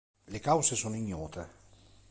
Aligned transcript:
Le 0.33 0.39
cause 0.39 0.73
sono 0.73 0.95
ignote. 0.95 1.47